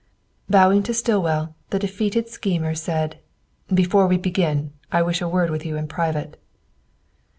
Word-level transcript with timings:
Bowing 0.49 0.81
to 0.81 0.95
Stillwell, 0.95 1.53
the 1.69 1.77
defeated 1.77 2.27
schemer 2.27 2.73
said, 2.73 3.19
"Before 3.71 4.07
we 4.07 4.17
begin, 4.17 4.73
I 4.91 5.03
wish 5.03 5.21
a 5.21 5.29
word 5.29 5.51
with 5.51 5.63
you 5.63 5.75
in 5.77 5.87
private." 5.87 6.41